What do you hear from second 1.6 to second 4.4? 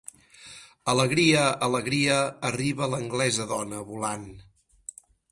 alegria, arriba l'Anglesa-dona volant!